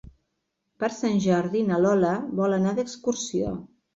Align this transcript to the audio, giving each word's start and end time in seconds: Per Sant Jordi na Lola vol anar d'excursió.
Per 0.83 0.87
Sant 0.95 1.19
Jordi 1.25 1.61
na 1.67 1.77
Lola 1.83 2.13
vol 2.39 2.57
anar 2.57 2.75
d'excursió. 2.79 3.55